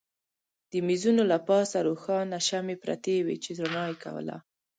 [0.71, 4.37] د مېزونو له پاسه روښانه شمعې پرتې وې چې رڼا یې کوله.